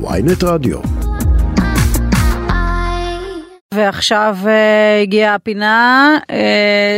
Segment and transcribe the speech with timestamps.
[0.00, 0.78] ויינט רדיו.
[3.74, 4.48] ועכשיו uh,
[5.02, 6.32] הגיעה הפינה uh,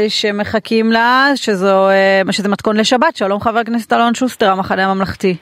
[0.08, 1.88] שמחכים לה, שזו,
[2.28, 3.16] uh, שזה מתכון לשבת.
[3.16, 5.36] שלום חבר הכנסת אלון שוסטר, המחנה הממלכתי.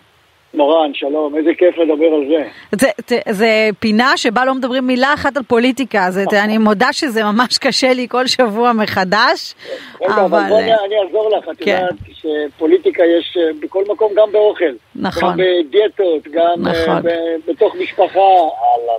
[0.54, 2.48] מורן, שלום, איזה כיף לדבר על זה.
[2.72, 7.24] זה, זה, זה פינה שבה לא מדברים מילה אחת על פוליטיקה, זה, אני מודה שזה
[7.24, 9.54] ממש קשה לי כל שבוע מחדש.
[10.02, 11.70] רגע, אבל, אבל בואי אני אעזור לך, את כן.
[11.70, 14.64] יודעת שפוליטיקה יש בכל מקום, גם באוכל.
[14.96, 15.30] נכון.
[15.30, 17.02] גם בדיאטות, גם נכון.
[17.48, 18.20] בתוך משפחה,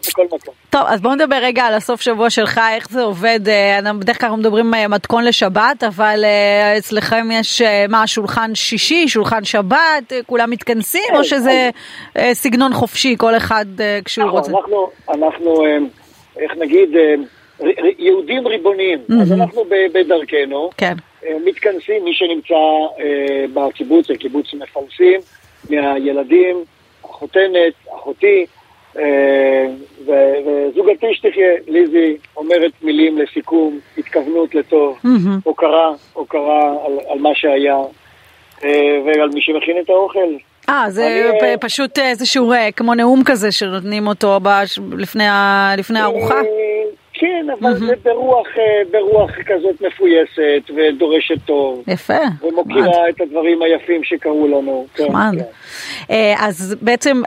[0.09, 0.53] בכל מקום.
[0.69, 3.39] טוב, אז בואו נדבר רגע על הסוף שבוע שלך, איך זה עובד.
[3.99, 6.25] בדרך כלל אנחנו מדברים מתכון לשבת, אבל
[6.77, 11.44] אצלכם יש מה, שולחן שישי, שולחן שבת, כולם מתכנסים, או שזה...
[11.45, 11.69] זה
[12.33, 13.65] סגנון חופשי, כל אחד
[14.05, 14.51] כשהוא רוצה.
[14.51, 15.65] אנחנו, אנחנו,
[16.37, 16.89] איך נגיד,
[17.99, 18.99] יהודים ריבוניים.
[19.21, 19.63] אז אנחנו
[19.93, 20.93] בדרכנו, כן.
[21.45, 22.55] מתכנסים, מי שנמצא
[23.53, 25.19] בקיבוץ, זה קיבוץ מפלסים,
[25.69, 26.63] מהילדים,
[27.03, 28.45] החותנת, אחותי,
[30.05, 34.97] וזוגתי שתחיה, ליזי, אומרת מילים לסיכום, התכוונות לטוב,
[35.43, 36.73] הוקרה, הוקרה
[37.09, 37.77] על מה שהיה,
[39.05, 40.35] ועל מי שמכין את האוכל.
[40.69, 41.57] אה, זה אני...
[41.59, 44.79] פשוט איזשהו כמו נאום כזה שנותנים אותו בש...
[44.97, 45.71] לפני, ה...
[45.77, 46.41] לפני הארוחה?
[47.17, 47.85] כן, אבל mm-hmm.
[47.85, 48.47] זה ברוח,
[48.91, 51.83] ברוח כזאת מפויסת ודורשת טוב.
[51.87, 52.13] יפה.
[52.41, 53.09] ומוקירה מד.
[53.09, 54.85] את הדברים היפים שקרו לנו.
[54.99, 55.31] נחמד.
[55.37, 55.43] כן,
[56.07, 56.33] כן.
[56.39, 57.21] אז בעצם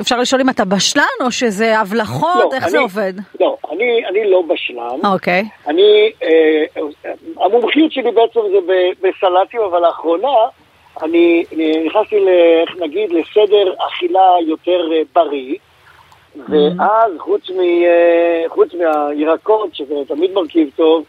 [0.00, 3.12] אפשר לשאול אם אתה בשלן או שזה הבלחות, לא, איך אני, זה עובד?
[3.40, 5.12] לא, אני, אני לא בשלן.
[5.12, 5.44] אוקיי.
[5.66, 6.10] אני,
[7.36, 10.28] המומחיות שלי בעצם זה בסלטים, אבל לאחרונה...
[11.02, 11.44] אני
[11.86, 12.16] נכנסתי,
[12.62, 15.54] איך נגיד, לסדר אכילה יותר בריא,
[16.48, 17.60] ואז חוץ, מ,
[18.48, 21.04] חוץ מהירקות, שזה תמיד מרכיב טוב,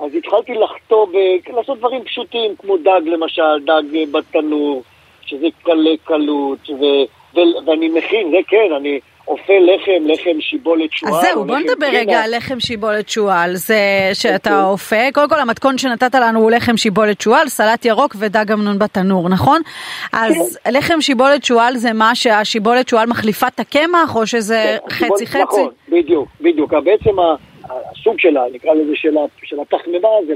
[0.00, 1.16] אז התחלתי לחטוא, ב,
[1.56, 4.82] לעשות דברים פשוטים, כמו דג למשל, דג בתנור,
[5.26, 6.84] שזה קלה קלות, ו,
[7.34, 9.00] ו, ואני מכין, זה כן, אני...
[9.28, 11.14] אופה לחם, לחם שיבולת שועל.
[11.14, 13.54] אז זהו, בוא נדבר רגע על לחם שיבולת שועל.
[13.54, 18.52] זה שאתה אופה, קודם כל המתכון שנתת לנו הוא לחם שיבולת שועל, סלט ירוק ודג
[18.52, 19.60] אמנון בתנור, נכון?
[20.12, 20.72] אז כן.
[20.72, 25.42] לחם שיבולת שועל זה מה שהשיבולת שועל מחליפה את הקמח, או שזה חצי חצי?
[25.42, 26.74] נכון, בדיוק, בדיוק.
[26.74, 27.16] בעצם
[27.64, 28.92] הסוג שלה, נקרא לזה
[29.44, 30.34] של התחממה, זה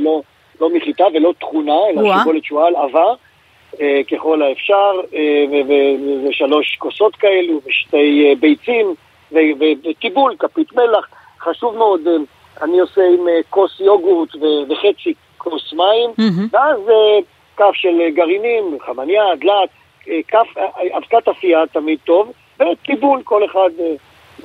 [0.61, 3.15] לא מחיטה ולא תכונה, אלא שיבולת שועל עבה.
[4.11, 5.01] ככל האפשר,
[6.29, 8.95] ושלוש כוסות כאלו, ושתי ביצים,
[9.33, 11.09] וטיבול, כפית מלח.
[11.41, 12.01] חשוב מאוד,
[12.63, 14.29] אני עושה עם כוס יוגורט
[14.69, 16.11] וחצי כוס מים,
[16.53, 16.81] ואז
[17.57, 19.69] כף של גרעינים, חמניה, דלת,
[20.29, 20.47] כף,
[20.97, 23.71] אבקת אפייה תמיד טוב, וטיבול, כל אחד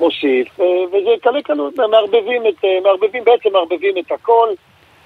[0.00, 0.60] מוסיף,
[0.92, 4.48] וזה קלה קלות, מערבבים, את, מערבבים, בעצם מערבבים את הכל.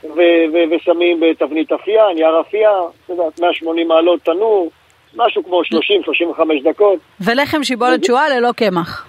[0.04, 2.70] ו- ו- ושמים בתבנית אפייה, נייר אפייה,
[3.04, 4.70] את יודעת, 180 מעלות תנור,
[5.16, 6.98] משהו כמו 30-35 דקות.
[7.20, 9.06] ולחם שיבולת שועל ללא קמח.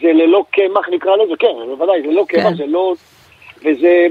[0.00, 2.56] זה ללא קמח נקרא לזה, כן, בוודאי, זה לא קמח, כן.
[2.56, 2.94] זה לא...
[3.64, 4.06] וזה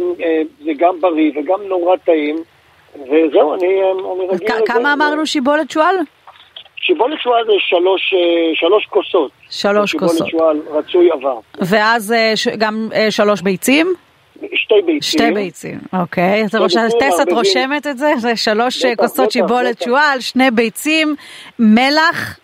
[0.66, 2.36] זה גם בריא וגם נורא טעים,
[2.96, 4.66] וזהו, אני, אני רגיל לזה.
[4.66, 5.96] כמה אמרנו שיבולת שועל?
[6.76, 8.14] שיבולת שועל זה שלוש,
[8.54, 9.32] שלוש כוסות.
[9.50, 10.28] שלוש כוסות.
[10.28, 11.40] שיבולת שועל רצוי עבר.
[11.62, 12.14] ואז
[12.58, 13.88] גם שלוש ביצים?
[14.68, 15.02] שתי ביצים.
[15.02, 16.44] שתי ביצים, אוקיי.
[16.44, 18.14] אז טס את רושמת את זה?
[18.18, 21.16] זה שלוש כוסות שיבולת שועל, שני ביצים,
[21.60, 22.40] מלח.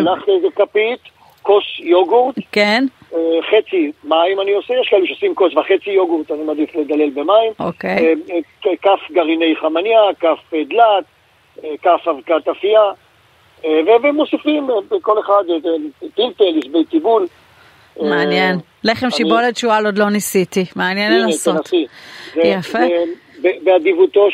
[0.00, 0.98] מלח איזה כפית,
[1.42, 2.34] כוס יוגורט.
[2.52, 2.84] כן.
[3.50, 7.52] חצי מים אני עושה, יש כאלה שעושים כוס וחצי יוגורט, אני מעדיף לדלל במים.
[7.60, 8.14] אוקיי.
[8.82, 11.04] כף גרעיני חמניה, כף דלת,
[11.82, 12.90] כף אבקת אפייה.
[14.02, 14.68] ומוסיפים
[15.02, 15.44] כל אחד
[16.14, 17.26] פלפל, יש בית טיבול.
[18.00, 18.58] מעניין.
[18.84, 21.70] לחם שיבולת שועל עוד לא ניסיתי, מעניין לנסות.
[22.44, 22.78] יפה.
[23.64, 24.28] באדיבותו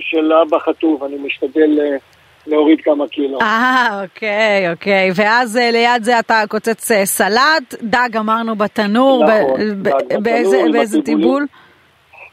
[0.00, 1.98] של אבא חטוב, אני משתדל
[2.46, 3.40] להוריד כמה קילו.
[3.40, 5.10] אה, אוקיי, אוקיי.
[5.14, 9.24] ואז ליד זה אתה קוצץ סלט, דג אמרנו בתנור,
[10.72, 11.46] באיזה טיבול?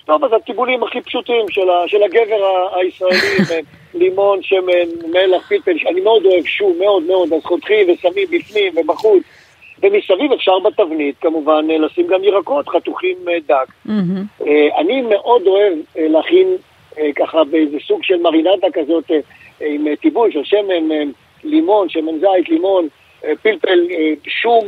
[0.06, 1.46] טוב, אז הטיבולים הכי פשוטים
[1.88, 3.62] של הגבר הישראלי,
[3.94, 9.24] לימון, שמן, מלח, פלפל, אני מאוד אוהב שום, מאוד מאוד, אז חותכים ושמים בפנים ובחוץ.
[9.84, 13.68] ומסביב אפשר בתבנית כמובן לשים גם ירקות חתוכים דק.
[13.88, 14.42] Mm-hmm.
[14.78, 16.48] אני מאוד אוהב להכין
[17.16, 19.12] ככה באיזה סוג של מרינדה כזאת
[19.62, 21.12] עם טיבול של שמן,
[21.44, 22.88] לימון, שמן זית, לימון,
[23.42, 23.80] פלפל,
[24.28, 24.66] שום,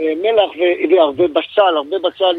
[0.00, 0.50] מלח
[0.90, 2.34] והרבה בצל, הרבה בצל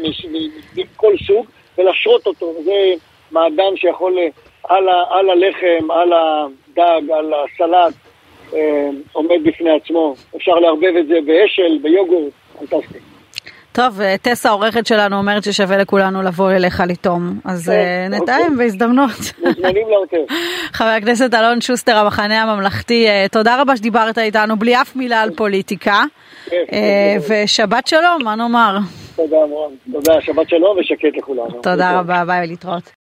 [0.76, 1.46] מכל סוג,
[1.78, 2.52] ולשרות אותו.
[2.64, 2.94] זה
[3.30, 4.18] מעדן שיכול
[4.64, 7.94] על, ה, על הלחם, על הדג, על הסלט.
[9.12, 10.14] עומד בפני עצמו.
[10.36, 12.98] אפשר לערבב את זה באשל, ביוגורט, פנטסטי.
[13.72, 18.56] טוב, טסה העורכת שלנו אומרת ששווה לכולנו לבוא אליך לטום, אז כן, נתאם אוקיי.
[18.58, 19.10] בהזדמנות.
[19.44, 20.32] מוזמנים לעוטף.
[20.78, 26.04] חבר הכנסת אלון שוסטר, המחנה הממלכתי, תודה רבה שדיברת איתנו בלי אף מילה על פוליטיקה.
[26.50, 26.64] כן,
[27.28, 28.76] ושבת שלום, מה נאמר?
[29.16, 29.36] תודה,
[29.92, 31.62] תודה, שבת שלום ושקט לכולנו.
[31.62, 32.92] תודה רבה, ביי, להתראות.